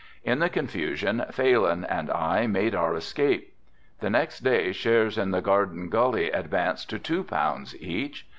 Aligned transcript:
In 0.23 0.39
the 0.39 0.49
confusion 0.49 1.23
Phalin 1.29 1.85
and 1.87 2.09
I 2.09 2.47
made 2.47 2.73
our 2.73 2.95
escape. 2.95 3.53
The 3.99 4.09
next 4.09 4.39
day 4.39 4.71
shares 4.71 5.15
in 5.15 5.29
the 5.29 5.41
Garden 5.43 5.89
Gully 5.89 6.31
advanced 6.31 6.89
to 6.89 6.97
two 6.97 7.23
pounds 7.23 7.79
each. 7.79 8.25